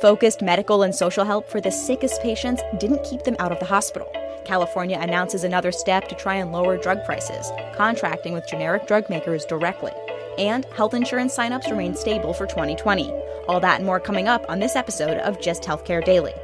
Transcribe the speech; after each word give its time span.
Focused 0.00 0.42
medical 0.42 0.84
and 0.84 0.94
social 0.94 1.24
help 1.24 1.48
for 1.48 1.60
the 1.60 1.72
sickest 1.72 2.22
patients 2.22 2.62
didn't 2.78 3.02
keep 3.02 3.24
them 3.24 3.34
out 3.40 3.50
of 3.50 3.58
the 3.58 3.64
hospital. 3.64 4.08
California 4.44 4.96
announces 4.96 5.42
another 5.42 5.72
step 5.72 6.06
to 6.06 6.14
try 6.14 6.36
and 6.36 6.52
lower 6.52 6.76
drug 6.76 7.04
prices, 7.04 7.50
contracting 7.74 8.32
with 8.32 8.46
generic 8.46 8.86
drug 8.86 9.10
makers 9.10 9.44
directly. 9.44 9.90
And 10.38 10.64
health 10.66 10.94
insurance 10.94 11.36
signups 11.36 11.68
remain 11.68 11.96
stable 11.96 12.32
for 12.32 12.46
2020. 12.46 13.10
All 13.48 13.58
that 13.58 13.78
and 13.78 13.86
more 13.86 13.98
coming 13.98 14.28
up 14.28 14.48
on 14.48 14.60
this 14.60 14.76
episode 14.76 15.18
of 15.18 15.40
Gist 15.40 15.64
Healthcare 15.64 16.04
Daily. 16.04 16.34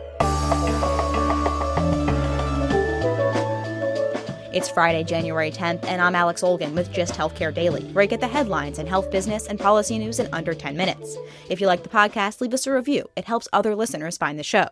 It's 4.54 4.68
Friday, 4.68 5.02
January 5.02 5.50
10th, 5.50 5.84
and 5.84 6.00
I'm 6.00 6.14
Alex 6.14 6.42
Olgin 6.42 6.76
with 6.76 6.92
Gist 6.92 7.14
Healthcare 7.14 7.52
Daily, 7.52 7.82
where 7.86 8.04
I 8.04 8.06
get 8.06 8.20
the 8.20 8.28
headlines 8.28 8.78
and 8.78 8.88
health 8.88 9.10
business 9.10 9.48
and 9.48 9.58
policy 9.58 9.98
news 9.98 10.20
in 10.20 10.28
under 10.32 10.54
10 10.54 10.76
minutes. 10.76 11.16
If 11.50 11.60
you 11.60 11.66
like 11.66 11.82
the 11.82 11.88
podcast, 11.88 12.40
leave 12.40 12.54
us 12.54 12.64
a 12.68 12.72
review. 12.72 13.08
It 13.16 13.24
helps 13.24 13.48
other 13.52 13.74
listeners 13.74 14.16
find 14.16 14.38
the 14.38 14.44
show. 14.44 14.68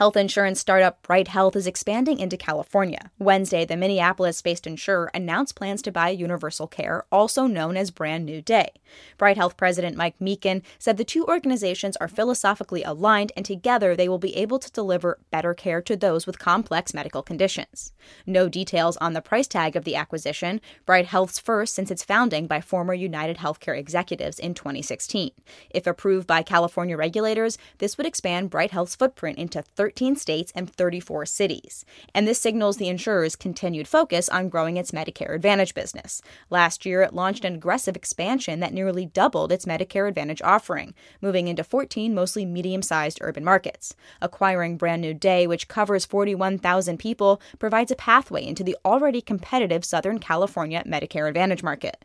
Health 0.00 0.16
insurance 0.16 0.58
startup 0.58 1.02
Bright 1.02 1.28
Health 1.28 1.54
is 1.54 1.66
expanding 1.66 2.20
into 2.20 2.38
California. 2.38 3.10
Wednesday, 3.18 3.66
the 3.66 3.76
Minneapolis 3.76 4.40
based 4.40 4.66
insurer 4.66 5.10
announced 5.12 5.54
plans 5.54 5.82
to 5.82 5.92
buy 5.92 6.08
Universal 6.08 6.68
Care, 6.68 7.04
also 7.12 7.46
known 7.46 7.76
as 7.76 7.90
Brand 7.90 8.24
New 8.24 8.40
Day. 8.40 8.70
Bright 9.18 9.36
Health 9.36 9.58
President 9.58 9.98
Mike 9.98 10.18
Mikan 10.18 10.62
said 10.78 10.96
the 10.96 11.04
two 11.04 11.26
organizations 11.26 11.98
are 11.98 12.08
philosophically 12.08 12.82
aligned 12.82 13.30
and 13.36 13.44
together 13.44 13.94
they 13.94 14.08
will 14.08 14.16
be 14.16 14.34
able 14.38 14.58
to 14.58 14.72
deliver 14.72 15.18
better 15.30 15.52
care 15.52 15.82
to 15.82 15.98
those 15.98 16.26
with 16.26 16.38
complex 16.38 16.94
medical 16.94 17.22
conditions. 17.22 17.92
No 18.24 18.48
details 18.48 18.96
on 19.02 19.12
the 19.12 19.20
price 19.20 19.48
tag 19.48 19.76
of 19.76 19.84
the 19.84 19.96
acquisition, 19.96 20.62
Bright 20.86 21.08
Health's 21.08 21.38
first 21.38 21.74
since 21.74 21.90
its 21.90 22.04
founding 22.04 22.46
by 22.46 22.62
former 22.62 22.94
United 22.94 23.36
Healthcare 23.36 23.78
executives 23.78 24.38
in 24.38 24.54
2016. 24.54 25.32
If 25.68 25.86
approved 25.86 26.26
by 26.26 26.42
California 26.42 26.96
regulators, 26.96 27.58
this 27.76 27.98
would 27.98 28.06
expand 28.06 28.48
Bright 28.48 28.70
Health's 28.70 28.96
footprint 28.96 29.36
into 29.36 29.60
13 29.60 29.89
states 30.16 30.52
and 30.54 30.70
34 30.70 31.26
cities. 31.26 31.84
And 32.14 32.26
this 32.26 32.40
signals 32.40 32.76
the 32.76 32.88
insurer's 32.88 33.36
continued 33.36 33.88
focus 33.88 34.28
on 34.28 34.48
growing 34.48 34.76
its 34.76 34.90
Medicare 34.90 35.34
Advantage 35.34 35.74
business. 35.74 36.22
Last 36.48 36.86
year, 36.86 37.02
it 37.02 37.14
launched 37.14 37.44
an 37.44 37.54
aggressive 37.54 37.96
expansion 37.96 38.60
that 38.60 38.72
nearly 38.72 39.06
doubled 39.06 39.52
its 39.52 39.66
Medicare 39.66 40.08
Advantage 40.08 40.42
offering, 40.42 40.94
moving 41.20 41.48
into 41.48 41.64
14 41.64 42.14
mostly 42.14 42.44
medium 42.44 42.82
sized 42.82 43.18
urban 43.20 43.44
markets. 43.44 43.94
Acquiring 44.20 44.76
Brand 44.76 45.02
New 45.02 45.14
Day, 45.14 45.46
which 45.46 45.68
covers 45.68 46.04
41,000 46.06 46.98
people, 46.98 47.40
provides 47.58 47.90
a 47.90 47.96
pathway 47.96 48.44
into 48.44 48.64
the 48.64 48.76
already 48.84 49.20
competitive 49.20 49.84
Southern 49.84 50.18
California 50.18 50.82
Medicare 50.86 51.28
Advantage 51.28 51.62
market. 51.62 52.04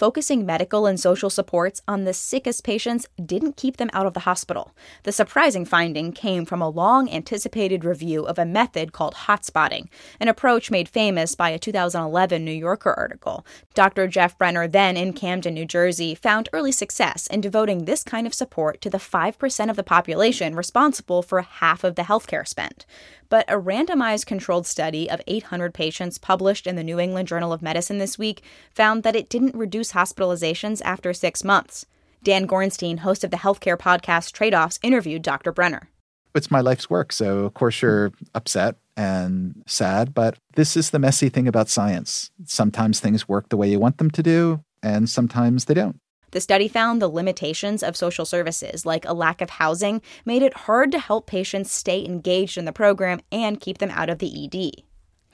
Focusing 0.00 0.46
medical 0.46 0.86
and 0.86 0.98
social 0.98 1.28
supports 1.28 1.82
on 1.86 2.04
the 2.04 2.14
sickest 2.14 2.64
patients 2.64 3.06
didn't 3.22 3.58
keep 3.58 3.76
them 3.76 3.90
out 3.92 4.06
of 4.06 4.14
the 4.14 4.20
hospital. 4.20 4.74
The 5.02 5.12
surprising 5.12 5.66
finding 5.66 6.12
came 6.12 6.46
from 6.46 6.62
a 6.62 6.70
long 6.70 7.10
anticipated 7.10 7.84
review 7.84 8.24
of 8.24 8.38
a 8.38 8.46
method 8.46 8.94
called 8.94 9.12
hotspotting, 9.26 9.88
an 10.18 10.28
approach 10.28 10.70
made 10.70 10.88
famous 10.88 11.34
by 11.34 11.50
a 11.50 11.58
2011 11.58 12.42
New 12.42 12.50
Yorker 12.50 12.94
article. 12.94 13.44
Dr. 13.74 14.06
Jeff 14.06 14.38
Brenner, 14.38 14.66
then 14.66 14.96
in 14.96 15.12
Camden, 15.12 15.52
New 15.52 15.66
Jersey, 15.66 16.14
found 16.14 16.48
early 16.54 16.72
success 16.72 17.26
in 17.26 17.42
devoting 17.42 17.84
this 17.84 18.02
kind 18.02 18.26
of 18.26 18.32
support 18.32 18.80
to 18.80 18.88
the 18.88 18.96
5% 18.96 19.68
of 19.68 19.76
the 19.76 19.82
population 19.82 20.56
responsible 20.56 21.20
for 21.20 21.42
half 21.42 21.84
of 21.84 21.96
the 21.96 22.04
healthcare 22.04 22.48
spend 22.48 22.86
but 23.30 23.48
a 23.48 23.58
randomized 23.58 24.26
controlled 24.26 24.66
study 24.66 25.08
of 25.08 25.22
800 25.26 25.72
patients 25.72 26.18
published 26.18 26.66
in 26.66 26.76
the 26.76 26.84
New 26.84 27.00
England 27.00 27.28
Journal 27.28 27.52
of 27.54 27.62
Medicine 27.62 27.96
this 27.96 28.18
week 28.18 28.42
found 28.74 29.02
that 29.02 29.16
it 29.16 29.30
didn't 29.30 29.54
reduce 29.54 29.92
hospitalizations 29.92 30.82
after 30.84 31.14
six 31.14 31.42
months. 31.42 31.86
Dan 32.22 32.46
Gorenstein, 32.46 32.98
host 32.98 33.24
of 33.24 33.30
the 33.30 33.38
healthcare 33.38 33.78
podcast 33.78 34.32
Trade 34.32 34.54
Offs, 34.54 34.78
interviewed 34.82 35.22
Dr. 35.22 35.52
Brenner. 35.52 35.88
It's 36.34 36.50
my 36.50 36.60
life's 36.60 36.90
work, 36.90 37.12
so 37.12 37.38
of 37.40 37.54
course 37.54 37.80
you're 37.80 38.12
upset 38.34 38.76
and 38.96 39.62
sad, 39.66 40.12
but 40.12 40.36
this 40.54 40.76
is 40.76 40.90
the 40.90 40.98
messy 40.98 41.28
thing 41.28 41.48
about 41.48 41.68
science. 41.68 42.30
Sometimes 42.44 43.00
things 43.00 43.28
work 43.28 43.48
the 43.48 43.56
way 43.56 43.70
you 43.70 43.78
want 43.80 43.98
them 43.98 44.10
to 44.10 44.22
do, 44.22 44.62
and 44.82 45.08
sometimes 45.08 45.64
they 45.64 45.74
don't. 45.74 45.98
The 46.32 46.40
study 46.40 46.68
found 46.68 47.00
the 47.00 47.08
limitations 47.08 47.82
of 47.82 47.96
social 47.96 48.24
services, 48.24 48.86
like 48.86 49.04
a 49.04 49.14
lack 49.14 49.40
of 49.40 49.50
housing, 49.50 50.00
made 50.24 50.42
it 50.42 50.54
hard 50.54 50.92
to 50.92 50.98
help 50.98 51.26
patients 51.26 51.72
stay 51.72 52.04
engaged 52.04 52.56
in 52.56 52.64
the 52.64 52.72
program 52.72 53.20
and 53.32 53.60
keep 53.60 53.78
them 53.78 53.90
out 53.90 54.10
of 54.10 54.18
the 54.18 54.44
ED. 54.44 54.84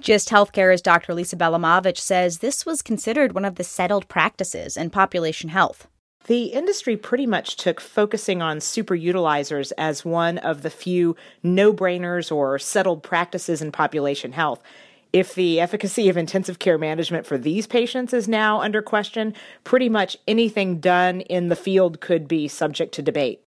Gist 0.00 0.28
Healthcare's 0.28 0.82
Dr. 0.82 1.14
Lisa 1.14 1.36
Bielamowicz 1.36 1.98
says 1.98 2.38
this 2.38 2.66
was 2.66 2.82
considered 2.82 3.32
one 3.32 3.44
of 3.44 3.54
the 3.54 3.64
settled 3.64 4.08
practices 4.08 4.76
in 4.76 4.90
population 4.90 5.48
health. 5.50 5.88
The 6.26 6.46
industry 6.46 6.96
pretty 6.96 7.26
much 7.26 7.56
took 7.56 7.80
focusing 7.80 8.42
on 8.42 8.58
superutilizers 8.58 9.72
as 9.78 10.04
one 10.04 10.38
of 10.38 10.62
the 10.62 10.70
few 10.70 11.14
no 11.42 11.72
brainers 11.72 12.34
or 12.34 12.58
settled 12.58 13.04
practices 13.04 13.62
in 13.62 13.70
population 13.70 14.32
health. 14.32 14.60
If 15.16 15.34
the 15.34 15.60
efficacy 15.60 16.10
of 16.10 16.18
intensive 16.18 16.58
care 16.58 16.76
management 16.76 17.24
for 17.24 17.38
these 17.38 17.66
patients 17.66 18.12
is 18.12 18.28
now 18.28 18.60
under 18.60 18.82
question, 18.82 19.32
pretty 19.64 19.88
much 19.88 20.18
anything 20.28 20.78
done 20.78 21.22
in 21.22 21.48
the 21.48 21.56
field 21.56 22.02
could 22.02 22.28
be 22.28 22.48
subject 22.48 22.92
to 22.96 23.02
debate. 23.02 23.45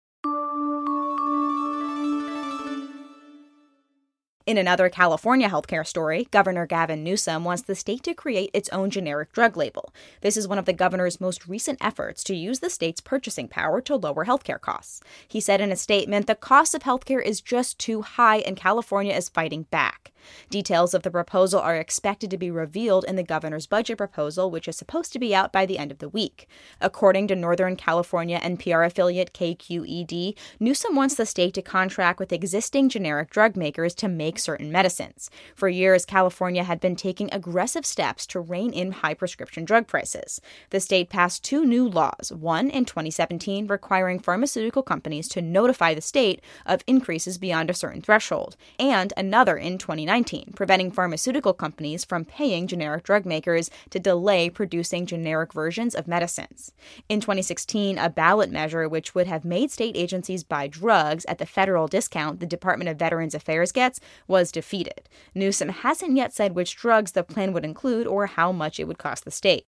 In 4.49 4.57
another 4.57 4.89
California 4.89 5.47
healthcare 5.47 5.87
story, 5.87 6.27
Governor 6.31 6.65
Gavin 6.65 7.05
Newsom 7.05 7.45
wants 7.45 7.65
the 7.65 7.75
state 7.75 8.03
to 8.05 8.15
create 8.15 8.49
its 8.55 8.71
own 8.71 8.89
generic 8.89 9.31
drug 9.31 9.59
label. 9.59 9.93
This 10.23 10.39
is 10.39 10.49
one 10.49 10.57
of 10.57 10.65
the 10.65 10.73
governor's 10.73 11.21
most 11.21 11.47
recent 11.47 11.77
efforts 11.85 12.25
to 12.25 12.35
use 12.35 12.61
the 12.61 12.71
state's 12.71 13.03
purchasing 13.03 13.49
power 13.49 13.83
to 13.83 13.95
lower 13.95 14.25
healthcare 14.25 14.59
costs. 14.59 15.03
He 15.29 15.39
said 15.39 15.61
in 15.61 15.71
a 15.71 15.77
statement, 15.77 16.27
the 16.27 16.35
cost 16.35 16.75
of 16.75 16.85
healthcare 16.85 17.23
is 17.23 17.43
just 17.43 17.79
too 17.79 18.01
high 18.01 18.39
and 18.39 18.57
California 18.57 19.15
is 19.15 19.29
fighting 19.29 19.65
back. 19.65 20.13
Details 20.51 20.95
of 20.95 21.03
the 21.03 21.11
proposal 21.11 21.61
are 21.61 21.77
expected 21.77 22.31
to 22.31 22.39
be 22.39 22.51
revealed 22.51 23.05
in 23.05 23.17
the 23.17 23.23
governor's 23.23 23.67
budget 23.67 23.99
proposal, 23.99 24.51
which 24.51 24.69
is 24.69 24.77
supposed 24.77 25.13
to 25.13 25.19
be 25.19 25.35
out 25.35 25.53
by 25.53 25.67
the 25.67 25.79
end 25.79 25.91
of 25.91 25.99
the 25.99 26.09
week. 26.09 26.49
According 26.81 27.29
to 27.29 27.37
Northern 27.37 27.77
California 27.77 28.41
NPR 28.41 28.87
affiliate 28.87 29.33
KQED, 29.33 30.37
Newsom 30.61 30.95
wants 30.95 31.15
the 31.15 31.27
state 31.27 31.55
to 31.55 31.63
contract 31.63 32.19
with 32.19 32.33
existing 32.33 32.89
generic 32.89 33.31
drug 33.31 33.57
makers 33.57 33.95
to 33.97 34.09
make 34.09 34.38
certain 34.39 34.73
medicines. 34.73 35.31
For 35.55 35.69
years, 35.69 36.05
California 36.07 36.65
had 36.65 36.81
been 36.81 36.97
taking 36.97 37.29
aggressive 37.33 37.85
steps 37.85 38.27
to 38.29 38.41
rein 38.41 38.73
in 38.73 38.93
high 38.93 39.15
prescription 39.15 39.65
drug 39.65 39.87
prices. 39.87 40.41
The 40.71 40.81
state 40.81 41.11
passed 41.11 41.45
two 41.45 41.67
new 41.67 41.89
laws, 41.89 42.33
one 42.33 42.71
in 42.71 42.85
2017 42.85 43.67
requiring 43.67 44.19
pharmaceutical 44.19 44.83
companies 44.83 45.29
to 45.29 45.43
notify 45.43 45.95
the 45.95 46.01
state 46.01 46.41
of 46.65 46.83
increases 46.87 47.39
beyond 47.39 47.71
a 47.71 47.75
certain 47.75 48.01
threshold, 48.01 48.57
and 48.79 49.13
another 49.17 49.57
in 49.57 49.79
2019 49.79 50.53
preventing 50.55 50.91
pharmaceutical 50.91 51.53
companies 51.53 52.05
from 52.05 52.25
paying 52.25 52.67
generic 52.67 53.03
drug 53.03 53.27
makers 53.27 53.71
to 53.91 53.99
delay 53.99 54.49
producing 54.49 55.07
generic 55.07 55.53
versions 55.53 55.95
of 55.95 56.09
medicines. 56.09 56.73
In 57.09 57.21
2016, 57.21 57.99
a 57.99 58.09
ballot 58.09 58.51
measure 58.51 58.89
which 58.89 59.15
would 59.15 59.27
have 59.27 59.45
made 59.45 59.71
state 59.71 59.97
agencies 59.97 60.45
buy 60.45 60.67
drugs 60.69 61.25
at 61.27 61.39
the 61.39 61.47
federal 61.47 61.89
discount 61.89 62.41
the 62.41 62.47
Department 62.47 62.89
of 62.89 62.99
Veterans 62.99 63.35
Affairs 63.35 63.73
gets 63.73 64.01
was 64.29 64.53
defeated. 64.53 65.09
Newsom 65.35 65.71
hasn't 65.71 66.17
yet 66.17 66.33
said 66.33 66.55
which 66.55 66.77
drugs 66.77 67.13
the 67.13 67.25
plan 67.25 67.53
would 67.53 67.65
include 67.65 68.07
or 68.07 68.27
how 68.27 68.53
much 68.53 68.79
it 68.79 68.85
would 68.87 68.99
cost 68.99 69.25
the 69.25 69.31
state. 69.31 69.65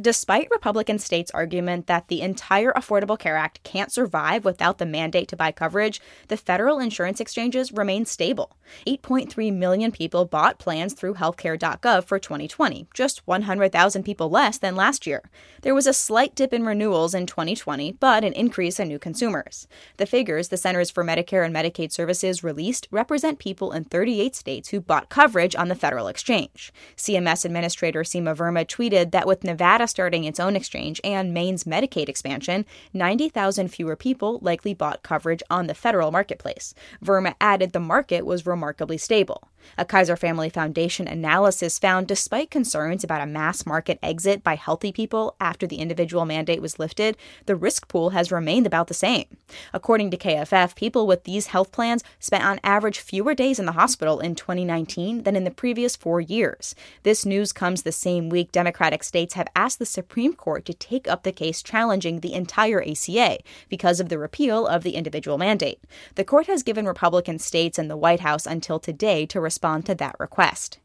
Despite 0.00 0.50
Republican 0.50 0.98
states' 0.98 1.30
argument 1.30 1.86
that 1.86 2.08
the 2.08 2.20
entire 2.20 2.72
Affordable 2.72 3.18
Care 3.18 3.36
Act 3.36 3.62
can't 3.62 3.90
survive 3.90 4.44
without 4.44 4.76
the 4.76 4.84
mandate 4.84 5.28
to 5.28 5.36
buy 5.36 5.52
coverage, 5.52 6.02
the 6.28 6.36
federal 6.36 6.78
insurance 6.78 7.18
exchanges 7.18 7.72
remain 7.72 8.04
stable. 8.04 8.56
8.3 8.86 9.54
million 9.54 9.92
people 9.92 10.24
bought 10.24 10.58
plans 10.58 10.92
through 10.92 11.14
healthcare.gov 11.14 12.04
for 12.04 12.18
2020, 12.18 12.88
just 12.92 13.26
100,000 13.26 14.02
people 14.02 14.28
less 14.28 14.58
than 14.58 14.76
last 14.76 15.06
year. 15.06 15.30
There 15.62 15.74
was 15.74 15.86
a 15.86 15.92
slight 15.92 16.34
dip 16.34 16.52
in 16.52 16.66
renewals 16.66 17.14
in 17.14 17.26
2020, 17.26 17.92
but 17.92 18.24
an 18.24 18.32
increase 18.34 18.78
in 18.78 18.88
new 18.88 18.98
consumers. 18.98 19.66
The 19.96 20.06
figures 20.06 20.48
the 20.48 20.56
Centers 20.56 20.90
for 20.90 21.04
Medicare 21.04 21.46
and 21.46 21.54
Medicaid 21.54 21.92
Services 21.92 22.44
released 22.44 22.88
represent 22.90 23.38
people 23.38 23.72
in 23.72 23.84
38 23.84 24.34
states 24.34 24.68
who 24.70 24.80
bought 24.80 25.08
coverage 25.08 25.56
on 25.56 25.68
the 25.68 25.74
federal 25.74 26.08
exchange. 26.08 26.72
CMS 26.96 27.44
Administrator 27.44 28.02
Seema 28.02 28.36
Verma 28.36 28.66
tweeted 28.66 29.12
that 29.12 29.26
with 29.26 29.44
Nevada 29.44 29.85
starting 29.86 30.24
its 30.24 30.40
own 30.40 30.56
exchange 30.56 31.00
and 31.04 31.32
Maine's 31.32 31.64
Medicaid 31.64 32.08
expansion, 32.08 32.64
90,000 32.92 33.68
fewer 33.68 33.96
people 33.96 34.38
likely 34.42 34.74
bought 34.74 35.02
coverage 35.02 35.42
on 35.50 35.66
the 35.66 35.74
federal 35.74 36.10
marketplace. 36.10 36.74
Verma 37.04 37.34
added 37.40 37.72
the 37.72 37.80
market 37.80 38.26
was 38.26 38.46
remarkably 38.46 38.98
stable. 38.98 39.48
A 39.78 39.84
Kaiser 39.84 40.16
Family 40.16 40.48
Foundation 40.48 41.06
analysis 41.06 41.78
found 41.78 42.06
despite 42.06 42.50
concerns 42.50 43.04
about 43.04 43.20
a 43.20 43.26
mass 43.26 43.66
market 43.66 43.98
exit 44.02 44.42
by 44.42 44.54
healthy 44.54 44.90
people 44.90 45.36
after 45.40 45.66
the 45.66 45.76
individual 45.76 46.24
mandate 46.24 46.62
was 46.62 46.78
lifted, 46.78 47.16
the 47.44 47.56
risk 47.56 47.88
pool 47.88 48.10
has 48.10 48.32
remained 48.32 48.66
about 48.66 48.86
the 48.86 48.94
same. 48.94 49.26
According 49.74 50.10
to 50.10 50.16
KFF, 50.16 50.74
people 50.76 51.06
with 51.06 51.24
these 51.24 51.48
health 51.48 51.72
plans 51.72 52.02
spent 52.18 52.44
on 52.44 52.60
average 52.64 52.98
fewer 52.98 53.34
days 53.34 53.58
in 53.58 53.66
the 53.66 53.72
hospital 53.72 54.20
in 54.20 54.34
2019 54.34 55.24
than 55.24 55.36
in 55.36 55.44
the 55.44 55.50
previous 55.50 55.94
four 55.94 56.20
years. 56.20 56.74
This 57.02 57.26
news 57.26 57.52
comes 57.52 57.82
the 57.82 57.92
same 57.92 58.28
week 58.28 58.52
Democratic 58.52 59.04
states 59.04 59.34
have 59.34 59.48
asked 59.54 59.78
the 59.78 59.86
Supreme 59.86 60.32
Court 60.32 60.64
to 60.64 60.74
take 60.74 61.08
up 61.08 61.22
the 61.22 61.32
case 61.32 61.62
challenging 61.62 62.20
the 62.20 62.32
entire 62.34 62.82
ACA 62.82 63.38
because 63.68 64.00
of 64.00 64.08
the 64.08 64.18
repeal 64.18 64.66
of 64.66 64.82
the 64.82 64.92
individual 64.92 65.38
mandate. 65.38 65.80
The 66.14 66.24
court 66.24 66.46
has 66.46 66.62
given 66.62 66.86
Republican 66.86 67.38
states 67.38 67.78
and 67.78 67.90
the 67.90 67.96
White 67.96 68.20
House 68.20 68.46
until 68.46 68.78
today 68.78 69.26
to 69.26 69.40
respond 69.46 69.86
to 69.86 69.94
that 69.94 70.16
request. 70.18 70.80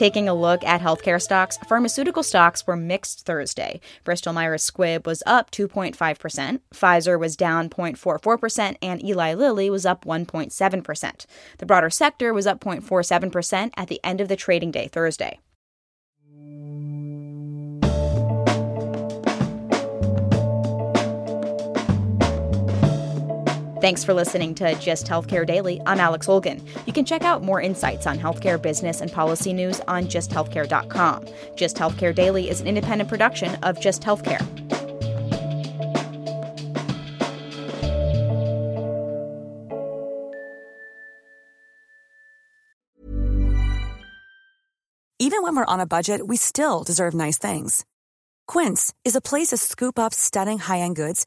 Taking 0.00 0.30
a 0.30 0.34
look 0.34 0.64
at 0.64 0.80
healthcare 0.80 1.20
stocks, 1.20 1.58
pharmaceutical 1.68 2.22
stocks 2.22 2.66
were 2.66 2.74
mixed 2.74 3.26
Thursday. 3.26 3.80
Bristol 4.02 4.32
Myers 4.32 4.68
Squibb 4.68 5.04
was 5.04 5.22
up 5.26 5.50
2.5%, 5.50 6.60
Pfizer 6.74 7.20
was 7.20 7.36
down 7.36 7.68
0.44%, 7.68 8.76
and 8.80 9.04
Eli 9.04 9.34
Lilly 9.34 9.68
was 9.68 9.84
up 9.84 10.06
1.7%. 10.06 11.26
The 11.58 11.66
broader 11.66 11.90
sector 11.90 12.32
was 12.32 12.46
up 12.46 12.60
0.47% 12.60 13.72
at 13.76 13.88
the 13.88 14.00
end 14.02 14.22
of 14.22 14.28
the 14.28 14.36
trading 14.36 14.70
day 14.70 14.88
Thursday. 14.88 15.38
Thanks 23.80 24.04
for 24.04 24.12
listening 24.12 24.54
to 24.56 24.74
Gist 24.74 25.06
Healthcare 25.06 25.46
Daily. 25.46 25.80
I'm 25.86 26.00
Alex 26.00 26.26
Olgin. 26.26 26.62
You 26.86 26.92
can 26.92 27.06
check 27.06 27.22
out 27.22 27.42
more 27.42 27.62
insights 27.62 28.06
on 28.06 28.18
healthcare 28.18 28.60
business 28.60 29.00
and 29.00 29.10
policy 29.10 29.54
news 29.54 29.80
on 29.88 30.04
gisthealthcare.com. 30.04 31.26
Gist 31.54 31.76
Healthcare 31.76 32.14
Daily 32.14 32.50
is 32.50 32.60
an 32.60 32.66
independent 32.66 33.08
production 33.08 33.54
of 33.64 33.80
Gist 33.80 34.02
Healthcare. 34.02 34.46
Even 45.18 45.42
when 45.42 45.56
we're 45.56 45.64
on 45.64 45.80
a 45.80 45.86
budget, 45.86 46.26
we 46.26 46.36
still 46.36 46.82
deserve 46.82 47.14
nice 47.14 47.38
things. 47.38 47.86
Quince 48.46 48.92
is 49.06 49.14
a 49.14 49.22
place 49.22 49.48
to 49.48 49.56
scoop 49.56 49.98
up 49.98 50.12
stunning 50.12 50.58
high 50.58 50.80
end 50.80 50.96
goods 50.96 51.26